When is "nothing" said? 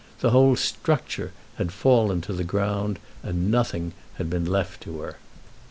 3.51-3.93